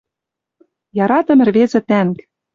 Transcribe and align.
Яратым 1.03 1.39
ӹрвезӹ 1.43 1.79
тӓнг! 1.87 2.15